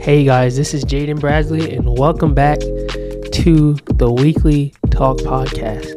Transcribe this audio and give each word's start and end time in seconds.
Hey 0.00 0.24
guys, 0.24 0.56
this 0.56 0.74
is 0.74 0.84
Jaden 0.84 1.20
Bradley, 1.20 1.74
and 1.74 1.98
welcome 1.98 2.34
back 2.34 2.60
to 2.60 3.74
the 3.94 4.10
Weekly 4.10 4.74
Talk 4.90 5.18
Podcast. 5.18 5.92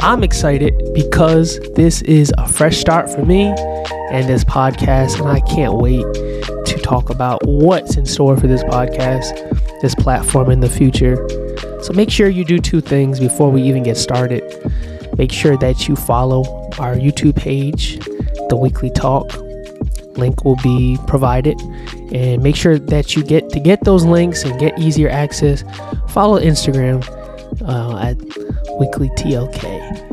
I'm 0.00 0.24
excited 0.24 0.74
because 0.94 1.60
this 1.74 2.02
is 2.02 2.32
a 2.38 2.48
fresh 2.48 2.78
start 2.78 3.10
for 3.10 3.24
me 3.24 3.54
and 4.10 4.28
this 4.28 4.44
podcast, 4.44 5.20
and 5.20 5.28
I 5.28 5.40
can't 5.40 5.74
wait 5.74 6.04
to 6.66 6.80
talk 6.82 7.10
about 7.10 7.40
what's 7.44 7.96
in 7.96 8.06
store 8.06 8.36
for 8.36 8.46
this 8.46 8.64
podcast, 8.64 9.80
this 9.80 9.94
platform 9.94 10.50
in 10.50 10.60
the 10.60 10.70
future. 10.70 11.16
So 11.82 11.92
make 11.92 12.10
sure 12.10 12.28
you 12.28 12.44
do 12.44 12.58
two 12.58 12.80
things 12.80 13.20
before 13.20 13.50
we 13.50 13.62
even 13.62 13.82
get 13.82 13.96
started. 13.96 14.42
Make 15.18 15.32
sure 15.32 15.56
that 15.58 15.88
you 15.88 15.96
follow 15.96 16.44
our 16.78 16.94
YouTube 16.94 17.36
page, 17.36 17.98
The 18.48 18.56
Weekly 18.56 18.90
Talk. 18.90 19.36
Link 20.16 20.44
will 20.44 20.56
be 20.56 20.98
provided. 21.06 21.60
And 22.12 22.42
make 22.42 22.56
sure 22.56 22.78
that 22.78 23.14
you 23.14 23.22
get 23.22 23.50
to 23.50 23.60
get 23.60 23.84
those 23.84 24.04
links 24.04 24.44
and 24.44 24.58
get 24.58 24.78
easier 24.78 25.08
access. 25.10 25.62
Follow 26.08 26.40
Instagram 26.40 27.04
uh, 27.62 27.98
at 27.98 28.16
Weekly 28.78 29.10
TLK 29.10 30.08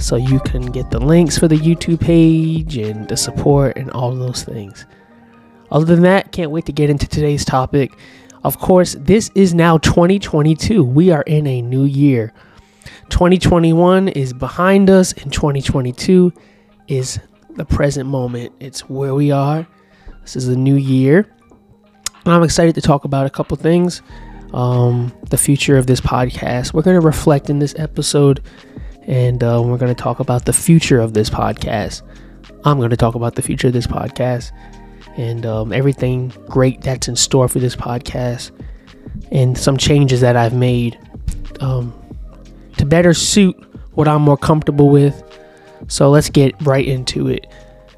so 0.00 0.16
you 0.16 0.40
can 0.40 0.66
get 0.66 0.90
the 0.90 0.98
links 0.98 1.38
for 1.38 1.48
the 1.48 1.56
YouTube 1.56 2.00
page 2.00 2.76
and 2.76 3.08
the 3.08 3.16
support 3.16 3.76
and 3.76 3.90
all 3.92 4.14
those 4.14 4.44
things. 4.44 4.84
Other 5.70 5.84
than 5.84 6.02
that, 6.02 6.32
can't 6.32 6.50
wait 6.50 6.66
to 6.66 6.72
get 6.72 6.90
into 6.90 7.06
today's 7.06 7.44
topic. 7.44 7.92
Of 8.44 8.58
course, 8.58 8.94
this 9.00 9.30
is 9.34 9.54
now 9.54 9.78
2022. 9.78 10.84
We 10.84 11.10
are 11.10 11.22
in 11.22 11.46
a 11.46 11.62
new 11.62 11.84
year. 11.84 12.32
2021 13.08 14.08
is 14.08 14.32
behind 14.32 14.90
us, 14.90 15.12
and 15.12 15.32
2022 15.32 16.32
is 16.88 17.18
the 17.56 17.64
present 17.64 18.08
moment. 18.08 18.52
It's 18.60 18.88
where 18.88 19.14
we 19.14 19.32
are. 19.32 19.66
This 20.22 20.36
is 20.36 20.48
a 20.48 20.56
new 20.56 20.76
year. 20.76 21.26
I'm 22.32 22.42
excited 22.42 22.74
to 22.74 22.80
talk 22.80 23.04
about 23.04 23.26
a 23.26 23.30
couple 23.30 23.56
things. 23.56 24.02
Um, 24.52 25.12
the 25.30 25.36
future 25.36 25.76
of 25.76 25.86
this 25.86 26.00
podcast. 26.00 26.72
We're 26.72 26.82
going 26.82 26.98
to 26.98 27.04
reflect 27.04 27.50
in 27.50 27.58
this 27.58 27.74
episode, 27.78 28.42
and 29.02 29.42
uh, 29.42 29.62
we're 29.64 29.78
going 29.78 29.94
to 29.94 30.02
talk 30.02 30.20
about 30.20 30.44
the 30.44 30.52
future 30.52 31.00
of 31.00 31.14
this 31.14 31.30
podcast. 31.30 32.02
I'm 32.64 32.78
going 32.78 32.90
to 32.90 32.96
talk 32.96 33.14
about 33.14 33.34
the 33.34 33.42
future 33.42 33.68
of 33.68 33.72
this 33.72 33.86
podcast 33.86 34.50
and 35.16 35.46
um, 35.46 35.72
everything 35.72 36.28
great 36.48 36.80
that's 36.82 37.08
in 37.08 37.16
store 37.16 37.48
for 37.48 37.58
this 37.58 37.76
podcast, 37.76 38.50
and 39.30 39.56
some 39.56 39.76
changes 39.76 40.20
that 40.20 40.36
I've 40.36 40.54
made 40.54 40.98
um, 41.60 41.94
to 42.76 42.84
better 42.84 43.14
suit 43.14 43.56
what 43.92 44.08
I'm 44.08 44.22
more 44.22 44.36
comfortable 44.36 44.90
with. 44.90 45.22
So 45.88 46.10
let's 46.10 46.28
get 46.28 46.54
right 46.62 46.86
into 46.86 47.28
it. 47.28 47.46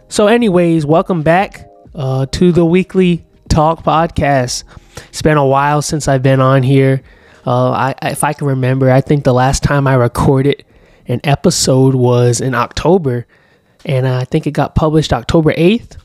So, 0.08 0.26
anyways, 0.26 0.86
welcome 0.86 1.22
back 1.22 1.68
uh, 1.94 2.26
to 2.26 2.52
the 2.52 2.64
weekly 2.64 3.24
talk 3.58 3.82
podcast. 3.82 4.62
It's 5.08 5.20
been 5.20 5.36
a 5.36 5.44
while 5.44 5.82
since 5.82 6.06
I've 6.06 6.22
been 6.22 6.40
on 6.40 6.62
here. 6.62 7.02
Uh, 7.44 7.70
I, 7.72 7.94
if 8.02 8.22
I 8.22 8.32
can 8.32 8.46
remember, 8.46 8.88
I 8.88 9.00
think 9.00 9.24
the 9.24 9.34
last 9.34 9.64
time 9.64 9.88
I 9.88 9.94
recorded 9.94 10.64
an 11.08 11.20
episode 11.24 11.96
was 11.96 12.40
in 12.40 12.54
October, 12.54 13.26
and 13.84 14.06
I 14.06 14.22
think 14.22 14.46
it 14.46 14.52
got 14.52 14.76
published 14.76 15.12
October 15.12 15.52
8th. 15.54 15.96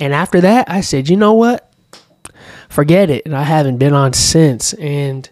And 0.00 0.12
after 0.12 0.40
that, 0.40 0.68
I 0.68 0.80
said, 0.80 1.08
you 1.08 1.16
know 1.16 1.32
what? 1.32 1.72
Forget 2.68 3.08
it. 3.08 3.24
And 3.24 3.36
I 3.36 3.44
haven't 3.44 3.78
been 3.78 3.94
on 3.94 4.12
since. 4.12 4.72
And, 4.74 5.30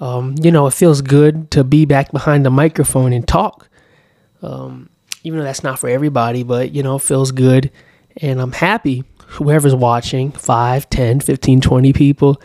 um, 0.00 0.34
you 0.40 0.50
know, 0.50 0.66
it 0.66 0.72
feels 0.72 1.02
good 1.02 1.50
to 1.50 1.62
be 1.62 1.84
back 1.84 2.10
behind 2.10 2.46
the 2.46 2.50
microphone 2.50 3.12
and 3.12 3.28
talk. 3.28 3.68
Um, 4.40 4.88
even 5.24 5.40
though 5.40 5.44
that's 5.44 5.62
not 5.62 5.78
for 5.78 5.90
everybody, 5.90 6.42
but, 6.42 6.72
you 6.72 6.82
know, 6.82 6.96
it 6.96 7.02
feels 7.02 7.32
good. 7.32 7.70
And 8.16 8.40
I'm 8.40 8.52
happy. 8.52 9.04
Whoever's 9.26 9.74
watching, 9.74 10.32
5, 10.32 10.88
10, 10.88 11.20
15, 11.20 11.60
20 11.60 11.92
people, 11.92 12.40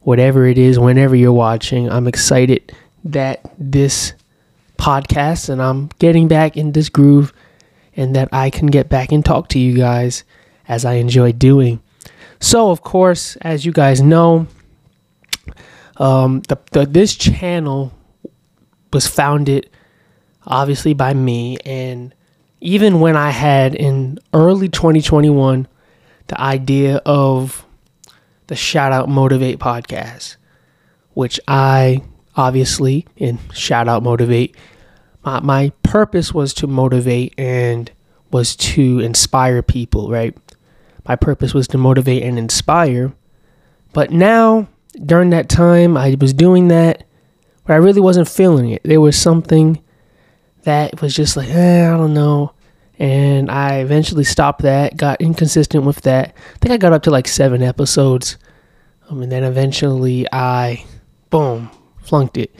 whatever 0.00 0.46
it 0.46 0.58
is, 0.58 0.78
whenever 0.78 1.14
you're 1.14 1.32
watching, 1.32 1.90
I'm 1.90 2.06
excited 2.06 2.74
that 3.04 3.52
this 3.58 4.14
podcast 4.78 5.48
and 5.48 5.60
I'm 5.60 5.88
getting 5.98 6.28
back 6.28 6.56
in 6.56 6.72
this 6.72 6.88
groove 6.88 7.32
and 7.96 8.16
that 8.16 8.28
I 8.32 8.50
can 8.50 8.68
get 8.68 8.88
back 8.88 9.12
and 9.12 9.24
talk 9.24 9.48
to 9.48 9.58
you 9.58 9.76
guys 9.76 10.24
as 10.68 10.84
I 10.84 10.94
enjoy 10.94 11.32
doing. 11.32 11.80
So, 12.38 12.70
of 12.70 12.82
course, 12.82 13.36
as 13.42 13.66
you 13.66 13.72
guys 13.72 14.00
know, 14.00 14.46
um, 15.98 16.40
the, 16.48 16.58
the, 16.72 16.86
this 16.86 17.14
channel 17.14 17.92
was 18.92 19.06
founded 19.06 19.68
obviously 20.46 20.94
by 20.94 21.14
me. 21.14 21.58
And 21.64 22.14
even 22.60 23.00
when 23.00 23.16
I 23.16 23.30
had 23.30 23.74
in 23.74 24.18
early 24.32 24.68
2021 24.68 25.66
the 26.30 26.40
idea 26.40 26.98
of 27.04 27.66
the 28.46 28.54
Shout 28.54 28.92
Out 28.92 29.08
Motivate 29.08 29.58
podcast, 29.58 30.36
which 31.12 31.40
I 31.48 32.02
obviously, 32.36 33.04
in 33.16 33.40
Shout 33.52 33.88
Out 33.88 34.04
Motivate, 34.04 34.56
my, 35.24 35.40
my 35.40 35.72
purpose 35.82 36.32
was 36.32 36.54
to 36.54 36.68
motivate 36.68 37.34
and 37.36 37.90
was 38.30 38.54
to 38.56 39.00
inspire 39.00 39.60
people, 39.60 40.08
right? 40.08 40.36
My 41.04 41.16
purpose 41.16 41.52
was 41.52 41.66
to 41.68 41.78
motivate 41.78 42.22
and 42.22 42.38
inspire. 42.38 43.12
But 43.92 44.12
now, 44.12 44.68
during 45.04 45.30
that 45.30 45.48
time, 45.48 45.96
I 45.96 46.16
was 46.20 46.32
doing 46.32 46.68
that, 46.68 47.02
but 47.66 47.72
I 47.72 47.76
really 47.76 48.00
wasn't 48.00 48.28
feeling 48.28 48.70
it. 48.70 48.82
There 48.84 49.00
was 49.00 49.18
something 49.18 49.82
that 50.62 51.02
was 51.02 51.12
just 51.12 51.36
like, 51.36 51.48
eh, 51.48 51.92
I 51.92 51.96
don't 51.96 52.14
know. 52.14 52.52
And 53.00 53.50
I 53.50 53.78
eventually 53.78 54.24
stopped 54.24 54.60
that, 54.60 54.94
got 54.94 55.22
inconsistent 55.22 55.84
with 55.84 56.02
that. 56.02 56.34
I 56.54 56.58
think 56.58 56.72
I 56.72 56.76
got 56.76 56.92
up 56.92 57.02
to 57.04 57.10
like 57.10 57.26
seven 57.26 57.62
episodes. 57.62 58.36
Um, 59.08 59.22
and 59.22 59.32
then 59.32 59.42
eventually 59.42 60.26
I, 60.30 60.84
boom, 61.30 61.70
flunked 62.02 62.36
it. 62.36 62.54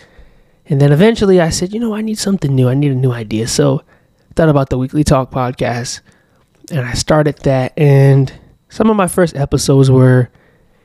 And 0.65 0.81
then 0.81 0.93
eventually 0.93 1.43
I 1.43 1.51
said, 1.51 1.75
you 1.75 1.79
know, 1.79 1.95
I 1.95 2.01
need 2.01 2.19
something 2.19 2.55
new. 2.55 2.71
I 2.71 2.75
need 2.75 2.91
a 2.91 2.95
new 2.95 3.13
idea. 3.13 3.49
So 3.49 3.83
I 4.31 4.35
thought 4.35 4.49
about 4.49 4.71
the 4.71 4.79
Weekly 4.79 5.05
Talk 5.05 5.31
podcast 5.31 6.01
and 6.71 6.87
I 6.87 6.95
started 6.95 7.37
that. 7.41 7.75
And 7.77 8.33
some 8.71 8.89
of 8.89 8.97
my 8.97 9.09
first 9.09 9.37
episodes 9.37 9.91
were, 9.91 10.31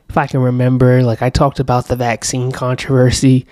if 0.10 0.18
I 0.18 0.28
can 0.28 0.42
remember, 0.42 1.02
like 1.02 1.22
I 1.22 1.30
talked 1.30 1.62
about 1.62 1.88
the 1.88 1.96
vaccine 1.96 2.52
controversy, 2.52 3.48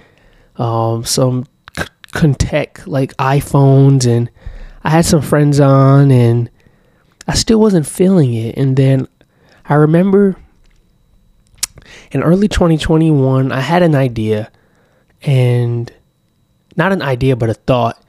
um, 0.57 1.05
some 1.05 1.45
c- 1.77 1.85
Contech 2.11 2.85
like 2.87 3.15
iPhones, 3.17 4.05
and 4.05 4.29
I 4.83 4.89
had 4.89 5.05
some 5.05 5.21
friends 5.21 5.59
on, 5.59 6.11
and 6.11 6.49
I 7.27 7.35
still 7.35 7.59
wasn't 7.59 7.87
feeling 7.87 8.33
it. 8.33 8.57
And 8.57 8.75
then 8.75 9.07
I 9.65 9.75
remember 9.75 10.35
in 12.11 12.23
early 12.23 12.47
2021, 12.47 13.51
I 13.51 13.59
had 13.59 13.81
an 13.81 13.95
idea, 13.95 14.51
and 15.21 15.91
not 16.75 16.91
an 16.91 17.01
idea, 17.01 17.35
but 17.35 17.49
a 17.49 17.53
thought. 17.53 18.01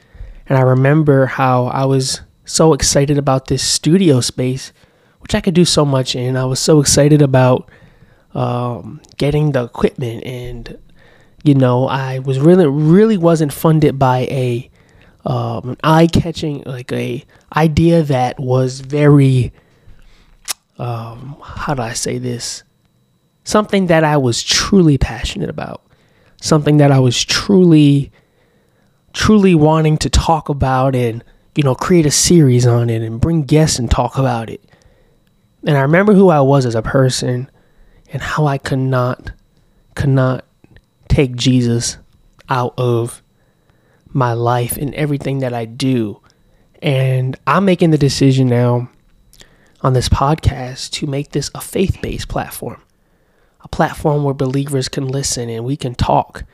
And 0.47 0.59
I 0.59 0.63
remember 0.63 1.27
how 1.27 1.67
I 1.67 1.85
was 1.85 2.21
so 2.45 2.75
excited 2.75 3.17
about 3.19 3.47
this 3.47 3.63
studio 3.63 4.21
space, 4.21 4.73
which 5.21 5.35
I 5.35 5.41
could 5.41 5.55
do 5.55 5.65
so 5.65 5.85
much 5.85 6.15
in. 6.15 6.37
I 6.37 6.45
was 6.45 6.61
so 6.61 6.81
excited 6.81 7.23
about 7.23 7.71
um, 8.35 9.01
getting 9.17 9.53
the 9.53 9.65
equipment, 9.65 10.25
and 10.25 10.79
you 11.43 11.55
know, 11.55 11.87
I 11.87 12.19
was 12.19 12.41
really, 12.41 12.67
really 12.67 13.17
wasn't 13.17 13.53
funded 13.53 13.99
by 13.99 14.21
a 14.31 14.71
um, 15.25 15.71
an 15.71 15.77
eye-catching 15.83 16.63
like 16.65 16.93
a 16.93 17.25
idea 17.57 18.03
that 18.03 18.39
was 18.39 18.81
very 18.81 19.53
um, 20.79 21.37
how 21.43 21.75
do 21.75 21.83
I 21.83 21.93
say 21.93 22.19
this? 22.19 22.63
Something 23.45 23.87
that 23.87 24.05
I 24.05 24.17
was 24.17 24.43
truly 24.43 24.99
passionate 24.99 25.51
about, 25.51 25.83
something 26.41 26.79
that 26.79 26.91
I 26.91 26.99
was 26.99 27.23
truly, 27.23 28.11
truly 29.13 29.55
wanting 29.55 29.99
to 29.99 30.11
talk 30.11 30.49
about 30.49 30.97
and 30.97 31.23
you 31.57 31.63
know, 31.63 31.75
create 31.75 32.07
a 32.07 32.11
series 32.11 32.67
on 32.67 32.91
it 32.91 33.03
and 33.03 33.21
bring 33.21 33.45
guests 33.45 33.79
and 33.79 33.91
talk 33.91 34.19
about 34.19 34.51
it. 34.51 34.63
And 35.65 35.77
I 35.77 35.83
remember 35.83 36.13
who 36.13 36.29
I 36.29 36.41
was 36.41 36.67
as 36.67 36.75
a 36.75 36.83
person 36.83 37.49
and 38.13 38.21
how 38.21 38.47
I 38.47 38.59
could 38.59 38.79
not 38.79 39.31
could 39.95 40.11
not 40.11 40.45
take 41.09 41.37
Jesus 41.37 41.97
out 42.49 42.75
of 42.77 43.23
my 44.15 44.33
life 44.33 44.77
and 44.79 44.95
everything 44.95 45.41
that 45.41 45.53
I 45.53 45.67
do. 45.67 46.21
And 46.81 47.37
I'm 47.47 47.65
making 47.65 47.91
the 47.91 47.99
decision 47.99 48.49
now 48.49 48.89
on 49.83 49.93
this 49.93 50.09
podcast 50.09 50.91
to 50.93 51.07
make 51.07 51.33
this 51.33 51.51
a 51.55 51.61
faith-based 51.61 52.29
platform. 52.29 52.81
A 53.61 53.69
platform 53.69 54.25
where 54.25 54.35
believers 54.35 54.89
can 54.89 55.09
listen 55.09 55.51
and 55.51 55.65
we 55.65 55.77
can 55.77 55.95
talk. 55.95 56.45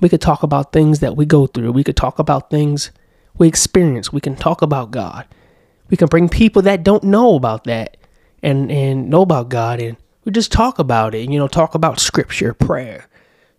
We 0.00 0.08
could 0.08 0.20
talk 0.20 0.42
about 0.42 0.72
things 0.72 1.00
that 1.00 1.16
we 1.16 1.26
go 1.26 1.46
through. 1.46 1.72
We 1.72 1.84
could 1.84 1.96
talk 1.96 2.18
about 2.18 2.50
things 2.50 2.90
we 3.38 3.46
experience. 3.46 4.12
We 4.12 4.20
can 4.20 4.34
talk 4.34 4.62
about 4.62 4.90
God. 4.90 5.26
We 5.88 5.96
can 5.96 6.08
bring 6.08 6.28
people 6.28 6.62
that 6.62 6.84
don't 6.84 7.04
know 7.04 7.34
about 7.34 7.64
that 7.64 7.96
and 8.42 8.70
and 8.70 9.10
know 9.10 9.22
about 9.22 9.48
God 9.48 9.80
and 9.80 9.96
we 10.24 10.32
just 10.32 10.52
talk 10.52 10.78
about 10.78 11.14
it. 11.14 11.28
You 11.28 11.38
know, 11.38 11.48
talk 11.48 11.74
about 11.74 11.98
scripture, 11.98 12.54
prayer, 12.54 13.06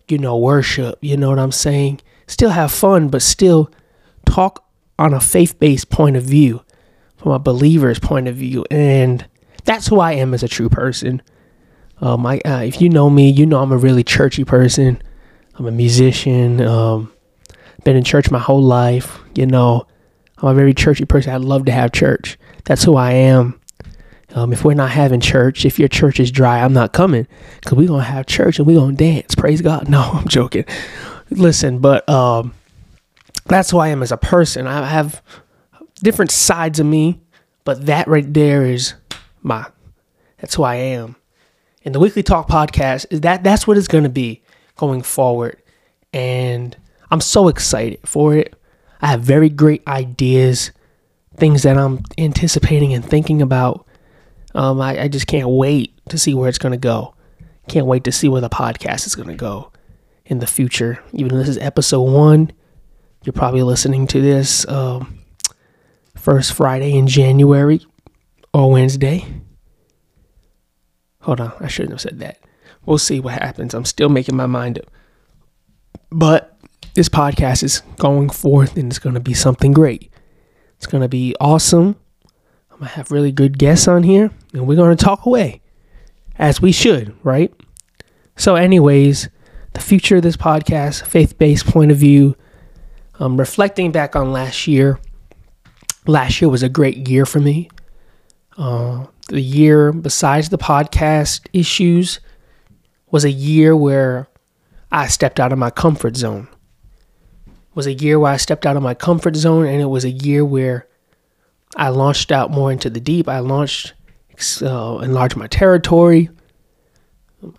you 0.08 0.18
know, 0.18 0.36
worship, 0.36 0.98
you 1.00 1.16
know 1.16 1.30
what 1.30 1.38
I'm 1.38 1.52
saying? 1.52 2.00
Still 2.32 2.48
have 2.48 2.72
fun, 2.72 3.08
but 3.08 3.20
still 3.20 3.70
talk 4.24 4.64
on 4.98 5.12
a 5.12 5.20
faith-based 5.20 5.90
point 5.90 6.16
of 6.16 6.22
view, 6.22 6.62
from 7.18 7.32
a 7.32 7.38
believer's 7.38 7.98
point 7.98 8.26
of 8.26 8.36
view. 8.36 8.64
And 8.70 9.28
that's 9.64 9.88
who 9.88 10.00
I 10.00 10.12
am 10.12 10.32
as 10.32 10.42
a 10.42 10.48
true 10.48 10.70
person. 10.70 11.20
Um, 12.00 12.24
I, 12.24 12.38
uh, 12.38 12.62
if 12.62 12.80
you 12.80 12.88
know 12.88 13.10
me, 13.10 13.28
you 13.28 13.44
know 13.44 13.60
I'm 13.60 13.70
a 13.70 13.76
really 13.76 14.02
churchy 14.02 14.44
person. 14.44 15.02
I'm 15.56 15.66
a 15.66 15.70
musician. 15.70 16.62
Um, 16.62 17.12
been 17.84 17.96
in 17.96 18.02
church 18.02 18.30
my 18.30 18.38
whole 18.38 18.62
life. 18.62 19.18
You 19.34 19.44
know, 19.44 19.86
I'm 20.38 20.48
a 20.48 20.54
very 20.54 20.72
churchy 20.72 21.04
person. 21.04 21.34
I 21.34 21.36
love 21.36 21.66
to 21.66 21.72
have 21.72 21.92
church. 21.92 22.38
That's 22.64 22.82
who 22.82 22.96
I 22.96 23.12
am. 23.12 23.60
Um, 24.34 24.54
if 24.54 24.64
we're 24.64 24.72
not 24.72 24.90
having 24.90 25.20
church, 25.20 25.66
if 25.66 25.78
your 25.78 25.88
church 25.88 26.18
is 26.18 26.30
dry, 26.30 26.60
I'm 26.62 26.72
not 26.72 26.94
coming 26.94 27.26
because 27.56 27.76
we're 27.76 27.88
going 27.88 28.00
to 28.00 28.10
have 28.10 28.24
church 28.24 28.58
and 28.58 28.66
we're 28.66 28.78
going 28.78 28.96
to 28.96 29.04
dance. 29.04 29.34
Praise 29.34 29.60
God. 29.60 29.86
No, 29.92 30.00
I'm 30.00 30.28
joking. 30.28 30.64
Listen, 31.36 31.78
but 31.78 32.08
um, 32.08 32.54
that's 33.46 33.70
who 33.70 33.78
I 33.78 33.88
am 33.88 34.02
as 34.02 34.12
a 34.12 34.16
person. 34.16 34.66
I 34.66 34.86
have 34.86 35.22
different 36.02 36.30
sides 36.30 36.78
of 36.78 36.86
me, 36.86 37.20
but 37.64 37.86
that 37.86 38.08
right 38.08 38.32
there 38.32 38.64
is 38.64 38.94
my, 39.42 39.66
that's 40.38 40.54
who 40.54 40.62
I 40.62 40.76
am. 40.76 41.16
And 41.84 41.94
the 41.94 42.00
Weekly 42.00 42.22
Talk 42.22 42.48
podcast 42.48 43.06
is 43.10 43.22
that 43.22 43.42
that's 43.42 43.66
what 43.66 43.76
it's 43.76 43.88
going 43.88 44.04
to 44.04 44.10
be 44.10 44.42
going 44.76 45.02
forward. 45.02 45.60
And 46.12 46.76
I'm 47.10 47.20
so 47.20 47.48
excited 47.48 48.00
for 48.04 48.34
it. 48.34 48.54
I 49.00 49.08
have 49.08 49.22
very 49.22 49.48
great 49.48 49.86
ideas, 49.88 50.70
things 51.36 51.64
that 51.64 51.76
I'm 51.76 52.02
anticipating 52.18 52.92
and 52.92 53.04
thinking 53.04 53.42
about 53.42 53.86
um, 54.54 54.80
I, 54.80 55.02
I 55.04 55.08
just 55.08 55.26
can't 55.26 55.48
wait 55.48 55.98
to 56.10 56.18
see 56.18 56.34
where 56.34 56.48
it's 56.48 56.58
going 56.58 56.72
to 56.72 56.78
go. 56.78 57.14
Can't 57.68 57.86
wait 57.86 58.04
to 58.04 58.12
see 58.12 58.28
where 58.28 58.40
the 58.42 58.50
podcast 58.50 59.06
is 59.06 59.14
going 59.14 59.28
to 59.28 59.34
go 59.34 59.71
in 60.26 60.38
the 60.38 60.46
future. 60.46 61.02
Even 61.12 61.28
though 61.28 61.38
this 61.38 61.48
is 61.48 61.58
episode 61.58 62.02
one, 62.02 62.52
you're 63.24 63.32
probably 63.32 63.62
listening 63.62 64.06
to 64.08 64.20
this 64.20 64.66
um, 64.68 65.20
first 66.16 66.52
Friday 66.52 66.96
in 66.96 67.06
January 67.06 67.84
or 68.52 68.70
Wednesday. 68.70 69.24
Hold 71.20 71.40
on, 71.40 71.52
I 71.60 71.68
shouldn't 71.68 71.92
have 71.92 72.00
said 72.00 72.18
that. 72.20 72.38
We'll 72.84 72.98
see 72.98 73.20
what 73.20 73.34
happens. 73.34 73.74
I'm 73.74 73.84
still 73.84 74.08
making 74.08 74.36
my 74.36 74.46
mind 74.46 74.78
up. 74.78 74.86
But 76.10 76.58
this 76.94 77.08
podcast 77.08 77.62
is 77.62 77.80
going 77.98 78.28
forth 78.30 78.76
and 78.76 78.90
it's 78.90 78.98
going 78.98 79.14
to 79.14 79.20
be 79.20 79.34
something 79.34 79.72
great. 79.72 80.12
It's 80.76 80.86
going 80.86 81.02
to 81.02 81.08
be 81.08 81.34
awesome. 81.40 81.96
I'm 82.70 82.78
going 82.78 82.88
to 82.88 82.96
have 82.96 83.12
really 83.12 83.30
good 83.30 83.56
guests 83.56 83.86
on 83.86 84.02
here, 84.02 84.30
and 84.52 84.66
we're 84.66 84.76
going 84.76 84.96
to 84.96 85.04
talk 85.04 85.26
away 85.26 85.60
as 86.36 86.60
we 86.60 86.72
should, 86.72 87.14
right? 87.22 87.52
So, 88.36 88.56
anyways, 88.56 89.28
the 89.72 89.80
future 89.80 90.16
of 90.16 90.22
this 90.22 90.36
podcast, 90.36 91.04
faith 91.06 91.38
based 91.38 91.66
point 91.66 91.90
of 91.90 91.96
view, 91.96 92.36
um, 93.18 93.38
reflecting 93.38 93.92
back 93.92 94.16
on 94.16 94.32
last 94.32 94.66
year. 94.66 94.98
Last 96.06 96.40
year 96.40 96.48
was 96.48 96.62
a 96.62 96.68
great 96.68 97.08
year 97.08 97.24
for 97.24 97.40
me. 97.40 97.70
Uh, 98.56 99.06
the 99.28 99.40
year, 99.40 99.92
besides 99.92 100.48
the 100.48 100.58
podcast 100.58 101.46
issues, 101.52 102.20
was 103.10 103.24
a 103.24 103.30
year 103.30 103.76
where 103.76 104.28
I 104.90 105.06
stepped 105.06 105.38
out 105.38 105.52
of 105.52 105.58
my 105.58 105.70
comfort 105.70 106.16
zone. 106.16 106.48
Was 107.74 107.86
a 107.86 107.92
year 107.94 108.18
where 108.18 108.32
I 108.32 108.36
stepped 108.36 108.66
out 108.66 108.76
of 108.76 108.82
my 108.82 108.94
comfort 108.94 109.36
zone, 109.36 109.66
and 109.66 109.80
it 109.80 109.86
was 109.86 110.04
a 110.04 110.10
year 110.10 110.44
where 110.44 110.86
I 111.76 111.88
launched 111.88 112.30
out 112.30 112.50
more 112.50 112.70
into 112.70 112.90
the 112.90 113.00
deep. 113.00 113.28
I 113.28 113.38
launched, 113.38 113.94
uh, 114.60 114.98
enlarged 114.98 115.36
my 115.36 115.46
territory. 115.46 116.28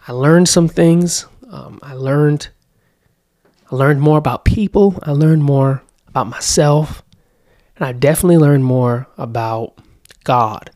I 0.07 0.11
learned 0.11 0.47
some 0.47 0.67
things. 0.67 1.25
Um, 1.53 1.79
I 1.83 1.93
learned, 1.93 2.49
I 3.71 3.75
learned 3.75 4.01
more 4.01 4.17
about 4.17 4.43
people. 4.43 4.99
I 5.03 5.11
learned 5.11 5.43
more 5.43 5.83
about 6.07 6.25
myself, 6.25 7.03
and 7.75 7.85
I 7.85 7.91
definitely 7.91 8.39
learned 8.39 8.65
more 8.65 9.07
about 9.19 9.77
God. 10.23 10.71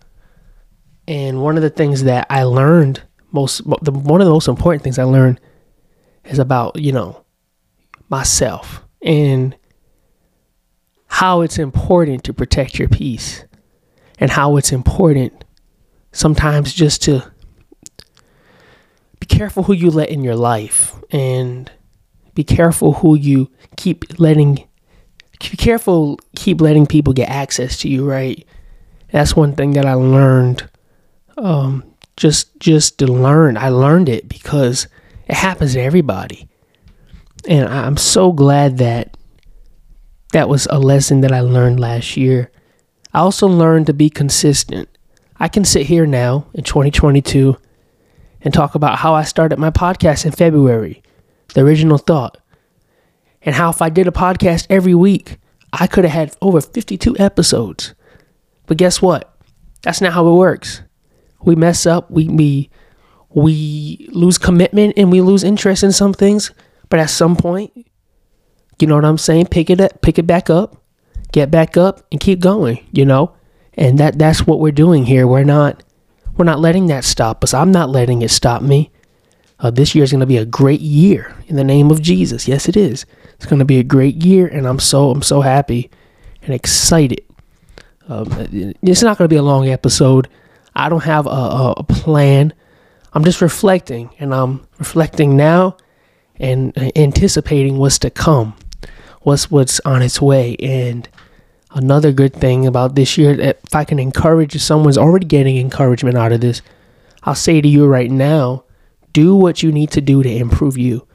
And 1.08 1.42
one 1.42 1.56
of 1.58 1.64
the 1.64 1.72
things 1.72 2.04
that 2.04 2.28
I 2.30 2.44
learned 2.44 3.02
most, 3.32 3.64
the, 3.82 3.92
one 3.92 4.22
of 4.22 4.26
the 4.26 4.32
most 4.32 4.48
important 4.48 4.84
things 4.84 5.00
I 5.00 5.04
learned 5.04 5.40
is 6.26 6.38
about 6.38 6.78
you 6.78 6.92
know 6.92 7.24
myself 8.10 8.84
and 9.02 9.56
how 11.08 11.42
it's 11.42 11.58
important 11.58 12.24
to 12.26 12.34
protect 12.34 12.78
your 12.78 12.88
peace 12.88 13.46
and 14.20 14.30
how 14.30 14.58
it's 14.58 14.72
important 14.72 15.44
sometimes 16.12 16.72
just 16.72 17.02
to 17.04 17.32
be 19.28 19.36
careful 19.36 19.64
who 19.64 19.74
you 19.74 19.90
let 19.90 20.10
in 20.10 20.24
your 20.24 20.36
life 20.36 20.96
and 21.12 21.72
be 22.34 22.44
careful 22.44 22.94
who 22.94 23.16
you 23.16 23.52
keep 23.76 24.20
letting 24.20 24.68
be 25.40 25.58
careful 25.58 26.20
keep 26.36 26.62
letting 26.62 26.86
people 26.86 27.14
get 27.14 27.30
access 27.30 27.78
to 27.78 27.90
you 27.90 28.08
right 28.08 28.48
that's 29.12 29.36
one 29.36 29.54
thing 29.54 29.74
that 29.74 29.86
i 29.86 29.94
learned 29.94 30.70
um, 31.38 31.84
just 32.16 32.58
just 32.60 32.98
to 32.98 33.08
learn 33.08 33.58
i 33.58 33.70
learned 33.70 34.10
it 34.10 34.28
because 34.28 34.88
it 35.28 35.36
happens 35.36 35.74
to 35.74 35.82
everybody 35.82 36.48
and 37.48 37.68
i'm 37.70 37.98
so 37.98 38.32
glad 38.32 38.78
that 38.78 39.18
that 40.34 40.50
was 40.50 40.68
a 40.70 40.80
lesson 40.80 41.22
that 41.22 41.32
I 41.32 41.42
learned 41.42 41.80
last 41.80 42.18
year. 42.18 42.52
I 43.14 43.20
also 43.20 43.48
learned 43.48 43.88
to 43.88 43.94
be 43.94 44.10
consistent. 44.10 44.90
I 45.40 45.48
can 45.48 45.64
sit 45.64 45.88
here 45.88 46.06
now 46.06 46.48
in 46.54 46.64
2022 46.64 47.58
and 48.48 48.54
talk 48.54 48.76
about 48.76 49.00
how 49.00 49.14
I 49.14 49.24
started 49.24 49.60
my 49.60 49.72
podcast 49.72 50.26
in 50.26 50.32
February, 50.32 51.04
the 51.54 51.60
original 51.66 51.98
thought, 51.98 52.38
and 53.42 53.54
how 53.54 53.70
if 53.70 53.82
I 53.82 53.90
did 53.90 54.08
a 54.08 54.12
podcast 54.12 54.68
every 54.70 54.96
week, 54.96 55.38
I 55.74 55.86
could 55.86 56.06
have 56.06 56.14
had 56.14 56.38
over 56.42 56.62
52 56.62 57.18
episodes. 57.20 57.94
But 58.66 58.78
guess 58.78 59.02
what? 59.02 59.36
That's 59.82 60.00
not 60.00 60.14
how 60.14 60.26
it 60.30 60.36
works. 60.36 60.82
We 61.42 61.56
mess 61.56 61.86
up, 61.86 62.10
we 62.10 62.30
we 62.30 62.70
we 63.28 64.08
lose 64.14 64.38
commitment 64.38 64.94
and 64.96 65.12
we 65.12 65.20
lose 65.20 65.44
interest 65.44 65.84
in 65.84 65.92
some 65.92 66.14
things, 66.14 66.52
but 66.88 67.02
at 67.02 67.10
some 67.10 67.36
point 67.36 67.74
you 68.80 68.88
know 68.88 68.96
what 68.96 69.04
I'm 69.04 69.18
saying? 69.18 69.48
Pick 69.48 69.70
it 69.70 69.82
up, 69.82 70.02
pick 70.02 70.18
it 70.20 70.28
back 70.28 70.50
up, 70.50 70.78
get 71.34 71.52
back 71.52 71.76
up 71.76 72.06
and 72.14 72.22
keep 72.22 72.40
going, 72.40 72.86
you 72.94 73.04
know? 73.04 73.34
And 73.74 73.98
that 73.98 74.18
that's 74.18 74.48
what 74.48 74.62
we're 74.62 74.72
doing 74.72 75.06
here. 75.06 75.28
We're 75.28 75.44
not 75.44 75.84
we're 76.38 76.46
not 76.46 76.60
letting 76.60 76.88
that 76.88 77.04
stop 77.04 77.44
us. 77.44 77.54
I'm 77.54 77.72
not 77.72 77.90
letting 77.90 78.22
it 78.22 78.32
stop 78.32 78.62
me. 78.62 78.92
Uh, 79.60 79.72
this 79.72 79.96
year 79.96 80.04
is 80.04 80.12
going 80.12 80.20
to 80.20 80.28
be 80.28 80.38
a 80.38 80.46
great 80.46 80.82
year 80.82 81.36
in 81.48 81.56
the 81.56 81.64
name 81.64 81.90
of 81.90 82.02
Jesus. 82.02 82.48
Yes, 82.48 82.70
it 82.70 82.78
is. 82.78 83.06
It's 83.36 83.46
going 83.46 83.60
to 83.60 83.66
be 83.66 83.80
a 83.80 83.84
great 83.84 84.24
year, 84.24 84.48
and 84.48 84.68
I'm 84.68 84.80
so 84.80 85.10
I'm 85.10 85.24
so 85.24 85.42
happy 85.42 85.90
and 86.44 86.54
excited. 86.54 87.24
Um, 88.08 88.28
it's 88.82 89.02
not 89.02 89.18
going 89.18 89.28
to 89.28 89.34
be 89.34 89.38
a 89.38 89.44
long 89.44 89.68
episode. 89.68 90.28
I 90.76 90.90
don't 90.90 91.04
have 91.04 91.26
a, 91.26 91.74
a 91.78 91.84
plan. 91.84 92.54
I'm 93.14 93.24
just 93.24 93.42
reflecting, 93.42 94.12
and 94.20 94.34
I'm 94.34 94.66
reflecting 94.78 95.36
now 95.36 95.78
and 96.40 96.78
anticipating 96.96 97.78
what's 97.78 97.98
to 98.00 98.12
come 98.12 98.54
what's 99.28 99.52
what's 99.52 99.82
on 99.82 100.02
its 100.02 100.22
way. 100.22 100.56
And 100.62 101.08
another 101.78 102.12
good 102.12 102.34
thing 102.34 102.66
about 102.66 102.96
this 102.96 103.18
year, 103.18 103.40
if 103.40 103.74
I 103.74 103.86
can 103.86 104.00
encourage 104.00 104.60
someone's 104.60 104.98
already 104.98 105.26
getting 105.26 105.58
encouragement 105.58 106.18
out 106.18 106.32
of 106.32 106.42
this, 106.42 106.62
I'll 107.24 107.36
say 107.36 107.62
to 107.62 107.68
you 107.68 107.86
right 107.86 108.10
now, 108.10 108.64
do 109.14 109.36
what 109.36 109.62
you 109.64 109.72
need 109.72 109.92
to 109.92 110.02
do 110.02 110.24
to 110.24 110.30
improve 110.30 110.78
you. 110.78 111.08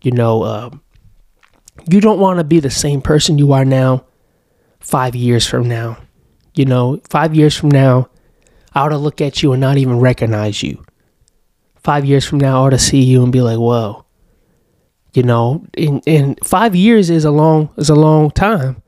You 0.00 0.12
know, 0.12 0.42
uh, 0.42 0.70
you 1.88 2.00
don't 2.00 2.18
want 2.18 2.38
to 2.38 2.44
be 2.44 2.58
the 2.58 2.70
same 2.70 3.02
person 3.02 3.38
you 3.38 3.52
are 3.52 3.64
now 3.64 4.04
five 4.80 5.14
years 5.14 5.46
from 5.46 5.68
now. 5.68 5.98
You 6.54 6.64
know, 6.64 7.00
five 7.08 7.34
years 7.34 7.56
from 7.56 7.70
now, 7.70 8.08
I 8.74 8.80
ought 8.80 8.88
to 8.88 8.98
look 8.98 9.20
at 9.20 9.42
you 9.42 9.52
and 9.52 9.60
not 9.60 9.76
even 9.76 10.00
recognize 10.00 10.62
you. 10.62 10.84
Five 11.76 12.04
years 12.04 12.24
from 12.24 12.40
now, 12.40 12.62
I 12.62 12.66
ought 12.66 12.70
to 12.70 12.78
see 12.78 13.02
you 13.02 13.22
and 13.22 13.32
be 13.32 13.40
like, 13.40 13.58
whoa, 13.58 14.04
you 15.12 15.22
know, 15.22 15.66
in, 15.74 16.00
in 16.00 16.36
five 16.42 16.74
years 16.74 17.10
is 17.10 17.24
a 17.24 17.30
long 17.30 17.70
is 17.76 17.90
a 17.90 17.94
long 17.94 18.30
time. 18.30 18.81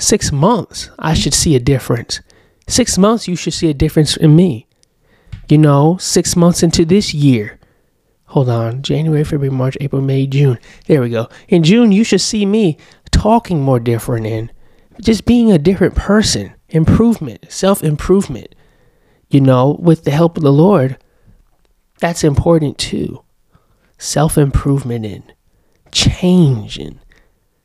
Six 0.00 0.32
months, 0.32 0.88
I 0.98 1.12
should 1.12 1.34
see 1.34 1.54
a 1.54 1.60
difference. 1.60 2.20
Six 2.66 2.96
months, 2.96 3.28
you 3.28 3.36
should 3.36 3.52
see 3.52 3.68
a 3.68 3.74
difference 3.74 4.16
in 4.16 4.34
me. 4.34 4.66
You 5.46 5.58
know, 5.58 5.98
six 5.98 6.34
months 6.34 6.62
into 6.62 6.86
this 6.86 7.12
year. 7.12 7.58
Hold 8.28 8.48
on, 8.48 8.80
January, 8.80 9.24
February, 9.24 9.50
March, 9.50 9.76
April, 9.78 10.00
May, 10.00 10.26
June. 10.26 10.58
There 10.86 11.02
we 11.02 11.10
go. 11.10 11.28
In 11.48 11.62
June, 11.62 11.92
you 11.92 12.02
should 12.02 12.22
see 12.22 12.46
me 12.46 12.78
talking 13.10 13.60
more 13.60 13.78
different 13.78 14.26
and 14.26 14.50
just 15.02 15.26
being 15.26 15.52
a 15.52 15.58
different 15.58 15.96
person. 15.96 16.54
Improvement, 16.70 17.52
self 17.52 17.84
improvement. 17.84 18.54
You 19.28 19.42
know, 19.42 19.76
with 19.80 20.04
the 20.04 20.12
help 20.12 20.38
of 20.38 20.42
the 20.42 20.52
Lord, 20.52 20.96
that's 21.98 22.24
important 22.24 22.78
too 22.78 23.22
self 23.98 24.38
improvement 24.38 25.04
and 25.04 25.34
change 25.92 26.78
and 26.78 27.00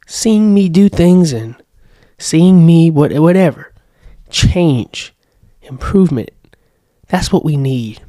seeing 0.06 0.54
me 0.54 0.68
do 0.68 0.90
things 0.90 1.32
and 1.32 1.56
seeing 2.18 2.66
me 2.66 2.90
what 2.90 3.14
whatever. 3.14 3.74
Change. 4.30 5.14
Improvement. 5.62 6.32
That's 7.08 7.32
what 7.32 7.46
we 7.46 7.58
need. 7.58 8.02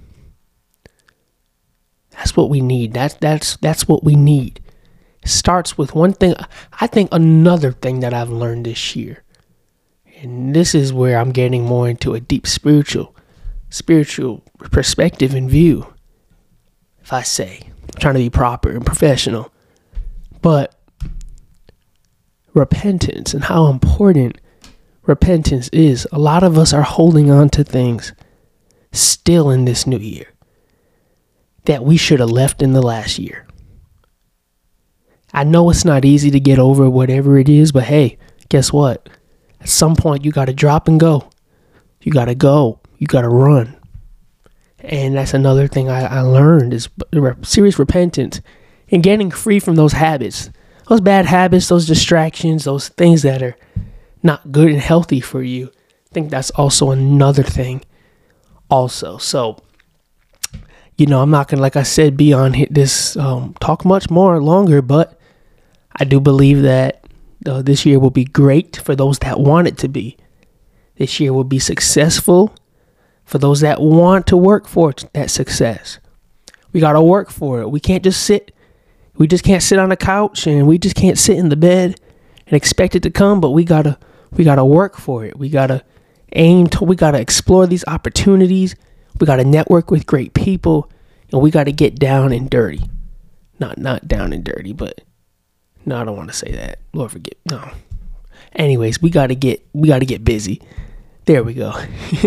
That's 2.11 2.37
what 2.37 2.49
we 2.51 2.61
need. 2.61 2.93
That's 2.93 3.15
that's 3.15 3.57
that's 3.57 3.87
what 3.87 4.05
we 4.05 4.15
need. 4.15 4.61
Starts 5.25 5.77
with 5.77 5.95
one 5.95 6.13
thing. 6.13 6.35
I 6.81 6.87
think 6.87 7.09
another 7.13 7.73
thing 7.73 8.01
that 8.01 8.15
i've 8.15 8.31
learned 8.31 8.67
this 8.67 8.95
year 8.95 9.25
and 10.21 10.55
this 10.55 10.73
is 10.75 10.93
where 10.93 11.19
i'm 11.19 11.33
getting 11.33 11.65
more 11.65 11.89
into 11.89 12.15
a 12.15 12.21
deep 12.21 12.47
spiritual 12.47 13.15
spiritual 13.69 14.43
perspective 14.71 15.35
and 15.35 15.51
view 15.51 15.93
if 17.07 17.13
I 17.13 17.23
say. 17.23 17.61
I'm 17.65 18.01
trying 18.01 18.15
to 18.15 18.19
be 18.21 18.31
proper 18.31 18.69
and 18.71 18.85
professional. 18.85 19.53
But 20.43 20.76
repentance 22.57 23.35
and 23.35 23.45
how 23.45 23.67
important 23.67 24.39
repentance 25.03 25.69
is. 25.69 26.09
A 26.11 26.19
lot 26.19 26.43
of 26.43 26.59
us 26.59 26.73
are 26.73 26.83
holding 26.83 27.31
on 27.31 27.51
to 27.51 27.63
things 27.63 28.13
still 28.93 29.51
in 29.51 29.67
this 29.67 29.87
new 29.87 29.99
year 29.99 30.33
that 31.67 31.85
we 31.85 31.97
should 31.97 32.21
have 32.21 32.31
left 32.31 32.63
in 32.63 32.73
the 32.73 32.83
last 32.83 33.19
year. 33.19 33.47
I 35.33 35.45
know 35.45 35.69
it's 35.69 35.85
not 35.85 36.05
easy 36.05 36.31
to 36.31 36.41
get 36.41 36.59
over 36.59 36.89
whatever 36.89 37.39
it 37.39 37.49
is, 37.49 37.73
but 37.73 37.85
hey, 37.85 38.19
guess 38.49 38.73
what? 38.73 39.09
At 39.61 39.69
some 39.69 39.97
point, 39.97 40.25
you 40.25 40.33
got 40.33 40.47
to 40.47 40.55
drop 40.55 40.89
and 40.89 40.99
go. 40.99 41.29
You 42.01 42.13
got 42.13 42.27
to 42.27 42.35
go. 42.35 42.81
You 42.99 43.07
got 43.07 43.23
to 43.23 43.29
run. 43.29 43.77
And 44.79 45.17
that's 45.17 45.35
another 45.35 45.67
thing 45.67 45.91
I, 45.91 46.19
I 46.19 46.21
learned 46.21 46.73
is 46.73 46.89
serious 47.43 47.79
repentance 47.79 48.41
and 48.91 49.03
getting 49.03 49.31
free 49.31 49.59
from 49.59 49.75
those 49.75 49.93
habits, 49.93 50.51
those 50.89 51.01
bad 51.01 51.27
habits, 51.27 51.69
those 51.69 51.87
distractions, 51.87 52.65
those 52.65 52.89
things 52.89 53.23
that 53.23 53.43
are 53.43 53.57
not 54.23 54.53
good 54.53 54.71
and 54.71 54.81
healthy 54.81 55.21
for 55.21 55.43
you. 55.43 55.71
I 56.11 56.15
think 56.15 56.31
that's 56.31 56.51
also 56.51 56.91
another 56.91 57.43
thing, 57.43 57.85
also. 58.71 59.19
So, 59.19 59.63
you 60.97 61.07
know, 61.07 61.21
I'm 61.21 61.31
not 61.31 61.49
gonna, 61.49 61.63
like 61.63 61.77
I 61.77 61.83
said, 61.83 62.17
be 62.17 62.33
on 62.33 62.55
this 62.71 63.17
um, 63.17 63.55
talk 63.61 63.85
much 63.85 64.09
more 64.11 64.43
longer, 64.43 64.81
but 64.81 65.19
I 65.95 66.05
do 66.05 66.21
believe 66.21 66.63
that 66.63 67.05
uh, 67.45 67.63
this 67.63 67.85
year 67.85 67.99
will 67.99 68.11
be 68.11 68.25
great 68.25 68.77
for 68.77 68.97
those 68.97 69.19
that 69.21 69.41
want 69.41 69.69
it 69.69 69.79
to 69.79 69.89
be. 69.89 70.17
This 70.97 71.21
year 71.21 71.33
will 71.33 71.45
be 71.45 71.59
successful 71.59 72.55
for 73.25 73.39
those 73.39 73.61
that 73.61 73.81
want 73.81 74.27
to 74.29 74.37
work 74.37 74.67
for 74.67 74.95
that 75.13 75.31
success. 75.31 75.99
We 76.73 76.81
got 76.81 76.93
to 76.93 77.03
work 77.03 77.31
for 77.31 77.61
it. 77.61 77.71
We 77.71 77.81
can't 77.81 78.05
just 78.05 78.23
sit. 78.23 78.53
We 79.19 79.27
just 79.27 79.45
can't 79.45 79.63
sit 79.63 79.79
on 79.79 79.89
the 79.89 79.97
couch 79.97 80.47
and 80.47 80.67
we 80.67 80.79
just 80.79 80.97
can't 80.97 81.19
sit 81.19 81.39
in 81.39 81.49
the 81.49 81.57
bed 81.57 82.01
and 82.47 82.55
expect 82.55 82.95
it 82.95 83.03
to 83.05 83.11
come, 83.11 83.41
but 83.41 83.51
we 83.51 83.65
got 83.65 83.83
to 83.83 83.99
we 84.33 84.45
got 84.45 84.57
to 84.57 84.65
work 84.65 84.97
for 84.97 85.25
it. 85.25 85.39
We 85.39 85.49
got 85.49 85.69
to 85.69 85.85
aim 86.33 86.67
to 86.69 86.85
we 86.85 86.97
got 86.97 87.13
to 87.13 87.21
explore 87.21 87.67
these 87.67 87.85
opportunities. 87.87 88.75
We 89.21 89.27
got 89.27 89.37
to 89.37 89.45
network 89.45 89.91
with 89.91 90.07
great 90.07 90.35
people 90.35 90.91
and 91.33 91.41
we 91.41 91.51
got 91.51 91.65
to 91.65 91.73
get 91.73 91.99
down 91.99 92.33
and 92.33 92.51
dirty. 92.51 92.83
Not 93.59 93.79
not 93.79 94.07
down 94.07 94.33
and 94.33 94.45
dirty, 94.45 94.73
but 94.73 95.01
no, 95.85 95.97
I 96.01 96.05
don't 96.05 96.17
want 96.17 96.31
to 96.31 96.37
say 96.37 96.53
that. 96.53 96.81
Lord 96.93 97.13
forget. 97.13 97.37
No. 97.51 97.71
Anyways, 98.55 99.01
we 99.01 99.11
got 99.11 99.29
to 99.29 99.35
get 99.35 99.67
we 99.73 99.89
got 99.89 100.01
to 100.01 100.07
get 100.07 100.25
busy 100.25 100.61
there 101.27 101.43
we 101.43 101.55
go. 101.55 101.73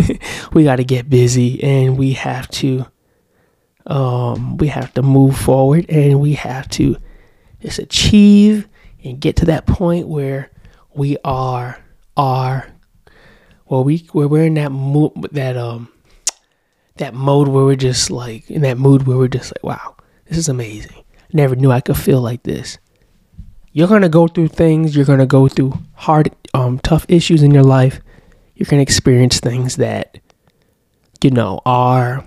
we 0.53 0.65
got 0.65 0.75
to 0.75 0.83
get 0.83 1.09
busy 1.09 1.63
and 1.63 1.97
we 1.97 2.13
have 2.13 2.49
to 2.49 2.85
um 3.89 4.55
we 4.57 4.67
have 4.67 4.93
to 4.93 5.01
move 5.01 5.37
forward 5.37 5.85
and 5.89 6.21
we 6.21 6.33
have 6.33 6.69
to 6.69 6.95
just 7.61 7.79
achieve 7.79 8.67
and 9.03 9.19
get 9.19 9.35
to 9.35 9.45
that 9.45 9.65
point 9.65 10.07
where 10.07 10.49
we 10.93 11.17
are 11.23 11.79
are 12.15 12.71
well 13.65 13.83
we 13.83 13.97
where 14.11 14.27
we're 14.27 14.45
in 14.45 14.53
that 14.53 14.71
that 15.31 15.57
um 15.57 15.89
that 16.97 17.13
mode 17.13 17.47
where 17.47 17.65
we're 17.65 17.75
just 17.75 18.11
like 18.11 18.49
in 18.51 18.61
that 18.61 18.77
mood 18.77 19.07
where 19.07 19.17
we're 19.17 19.27
just 19.27 19.53
like 19.55 19.63
wow 19.63 19.95
this 20.25 20.37
is 20.37 20.47
amazing. 20.47 21.03
Never 21.33 21.55
knew 21.55 21.71
i 21.71 21.81
could 21.81 21.97
feel 21.97 22.21
like 22.21 22.43
this. 22.43 22.77
You're 23.71 23.87
gonna 23.87 24.09
go 24.09 24.27
through 24.27 24.49
things 24.49 24.95
you're 24.95 25.05
gonna 25.05 25.25
go 25.25 25.47
through 25.47 25.73
hard 25.93 26.29
um 26.53 26.79
tough 26.79 27.05
issues 27.09 27.41
in 27.41 27.51
your 27.51 27.63
life. 27.63 27.99
You're 28.55 28.67
to 28.67 28.81
experience 28.81 29.39
things 29.39 29.77
that, 29.77 30.19
you 31.23 31.31
know, 31.31 31.61
are 31.65 32.25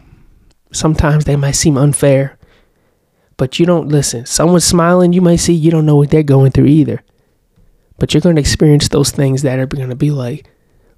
sometimes 0.73 1.25
they 1.25 1.37
might 1.37 1.53
seem 1.53 1.77
unfair, 1.77 2.39
but 3.37 3.59
you 3.59 3.67
don't 3.67 3.89
listen. 3.89 4.27
Someone's 4.27 4.65
smiling, 4.65 5.13
you 5.13 5.21
might 5.21 5.37
see, 5.37 5.53
you 5.53 5.71
don't 5.71 5.87
know 5.87 5.97
what 5.97 6.11
they're 6.11 6.23
going 6.23 6.53
through 6.53 6.67
either. 6.67 7.03
But 7.99 8.13
you're 8.13 8.21
going 8.21 8.37
to 8.37 8.41
experience 8.41 8.89
those 8.89 9.11
things 9.11 9.43
that 9.43 9.59
are 9.59 9.67
going 9.67 9.89
to 9.89 9.97
be 9.97 10.11
like, 10.11 10.51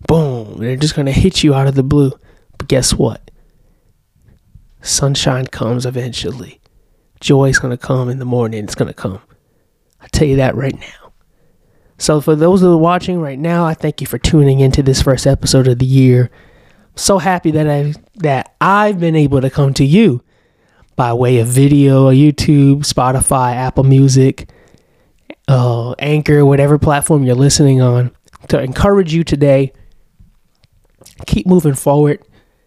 boom, 0.07 0.59
they're 0.59 0.77
just 0.77 0.95
going 0.95 1.07
to 1.07 1.13
hit 1.13 1.43
you 1.43 1.55
out 1.55 1.67
of 1.67 1.75
the 1.75 1.83
blue. 1.83 2.13
But 2.57 2.69
guess 2.69 2.95
what? 2.95 3.31
Sunshine 4.81 5.47
comes 5.47 5.87
eventually. 5.87 6.61
Joy's 7.21 7.59
going 7.59 7.77
to 7.77 7.83
come 7.83 8.09
in 8.09 8.19
the 8.19 8.25
morning. 8.25 8.65
It's 8.65 8.75
going 8.75 8.89
to 8.89 8.95
come. 8.95 9.21
I 10.01 10.07
tell 10.09 10.29
you 10.29 10.37
that 10.37 10.55
right 10.55 10.79
now. 10.79 11.13
So, 11.97 12.21
for 12.21 12.35
those 12.35 12.61
who 12.61 12.73
are 12.73 12.79
watching 12.79 13.21
right 13.21 13.39
now, 13.39 13.65
I 13.65 13.73
thank 13.73 14.01
you 14.01 14.07
for 14.07 14.19
tuning 14.19 14.61
into 14.61 14.83
this 14.83 15.01
first 15.01 15.27
episode 15.27 15.69
of 15.69 15.79
the 15.79 15.87
year. 15.87 16.31
So 16.97 17.19
happy 17.19 17.51
that 17.53 17.69
I 17.69 17.95
that 18.17 18.55
I've 18.61 19.01
been 19.01 19.17
able 19.17 19.41
to 19.41 19.51
come 19.51 19.75
to 19.75 19.85
you 19.85 20.23
by 20.97 21.13
way 21.13 21.39
of 21.39 21.49
video, 21.49 22.11
YouTube, 22.11 22.81
Spotify, 22.81 23.55
Apple 23.55 23.85
Music, 23.85 24.49
uh, 25.49 25.93
Anchor, 25.99 26.45
whatever 26.45 26.79
platform 26.79 27.25
you're 27.25 27.35
listening 27.35 27.81
on, 27.81 28.13
to 28.49 28.61
encourage 28.61 29.13
you 29.13 29.25
today. 29.25 29.73
Keep 31.27 31.47
moving 31.47 31.75
forward, 31.75 32.25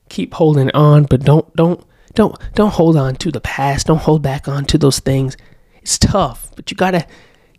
keep 0.10 0.34
holding 0.34 0.72
on, 0.72 1.04
but 1.04 1.22
don't 1.22 1.54
don't 1.56 1.84
don't 2.14 2.38
don't 2.54 2.74
hold 2.74 2.98
on 2.98 3.16
to 3.18 3.32
the 3.32 3.42
past. 3.42 3.88
Don't 3.88 4.02
hold 4.02 4.22
back 4.22 4.48
on 4.48 4.66
to 4.66 4.78
those 4.78 5.00
things. 5.00 5.38
It's 5.82 5.98
tough, 5.98 6.52
but 6.56 6.70
you 6.70 6.76
gotta. 6.76 7.08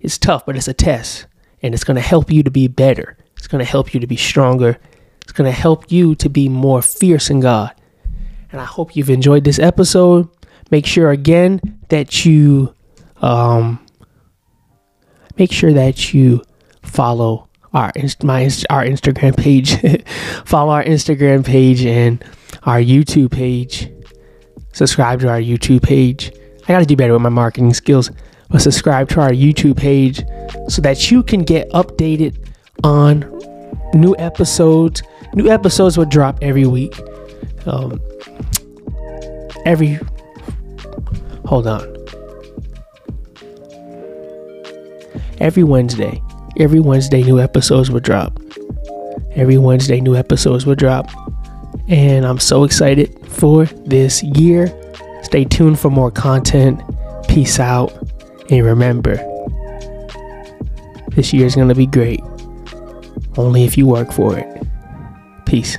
It's 0.01 0.19
tough, 0.19 0.47
but 0.47 0.57
it's 0.57 0.69
a 0.69 0.75
test 0.75 1.27
and 1.63 1.75
it's 1.75 1.85
to 1.97 2.01
help 2.01 2.31
you 2.31 2.43
to 2.43 2.51
be 2.51 2.69
better. 2.69 3.17
It's 3.37 3.49
to 3.65 3.71
help 3.71 3.95
you 3.95 4.01
to 4.01 4.07
be 4.07 4.17
stronger. 4.17 4.79
It's 5.29 5.33
going 5.33 5.45
to 5.45 5.61
help 5.61 5.93
you 5.93 6.15
to 6.15 6.31
be 6.31 6.49
more 6.49 6.81
fierce 6.81 7.29
in 7.29 7.41
God. 7.41 7.75
And 8.51 8.63
I 8.63 8.65
hope 8.65 8.97
you've 8.97 9.11
enjoyed 9.11 9.45
this 9.45 9.59
episode. 9.59 10.27
Make 10.71 10.87
sure 10.87 11.11
again 11.11 11.61
that 11.91 12.25
you 12.25 12.75
um, 13.21 13.85
make 15.37 15.53
sure 15.53 15.75
that 15.75 16.15
you 16.15 16.43
follow 16.81 17.49
our 17.75 17.93
my 18.23 18.45
our 18.71 18.85
Instagram 18.85 19.37
page, 19.37 19.77
follow 20.47 20.73
our 20.73 20.85
Instagram 20.85 21.45
page 21.45 21.85
and 21.85 22.25
our 22.63 22.81
YouTube 22.81 23.31
page. 23.31 23.93
Subscribe 24.73 25.21
to 25.21 25.29
our 25.29 25.41
YouTube 25.41 25.83
page. 25.83 26.33
I 26.65 26.69
got 26.69 26.79
to 26.79 26.87
do 26.87 26.97
better 26.97 27.13
with 27.13 27.23
my 27.23 27.29
marketing 27.29 27.75
skills 27.75 28.11
but 28.51 28.63
subscribe 28.63 29.09
to 29.11 29.21
our 29.21 29.31
YouTube 29.31 29.77
page 29.77 30.23
so 30.69 30.81
that 30.83 31.11
you 31.11 31.23
can 31.23 31.43
get 31.43 31.69
updated 31.71 32.37
on 32.83 33.23
new 33.95 34.15
episodes. 34.19 35.03
New 35.35 35.51
episodes 35.51 35.99
will 35.99 36.07
drop 36.07 36.39
every 36.43 36.67
week. 36.67 36.99
Um, 37.67 38.01
every 39.65 39.99
hold 41.45 41.67
on. 41.67 41.97
Every 45.41 45.63
Wednesday, 45.63 46.21
every 46.59 46.81
Wednesday, 46.81 47.23
new 47.23 47.41
episodes 47.41 47.91
will 47.91 48.01
drop. 48.01 48.41
Every 49.37 49.57
Wednesday, 49.59 50.01
new 50.01 50.17
episodes 50.17 50.67
will 50.67 50.75
drop. 50.75 51.11
And 51.89 52.27
I'm 52.27 52.39
so 52.39 52.65
excited 52.65 53.27
for 53.29 53.67
this 53.67 54.23
year. 54.23 54.73
Stay 55.23 55.45
tuned 55.45 55.79
for 55.79 55.91
more 55.91 56.11
content. 56.11 56.81
Peace 57.29 57.61
out. 57.61 57.93
And 58.51 58.65
remember, 58.65 59.17
this 61.11 61.33
year 61.33 61.47
is 61.47 61.55
going 61.55 61.69
to 61.69 61.75
be 61.75 61.87
great. 61.87 62.21
Only 63.39 63.63
if 63.63 63.79
you 63.79 63.87
work 63.87 64.11
for 64.13 64.37
it. 64.37 64.47
Peace. 65.47 65.79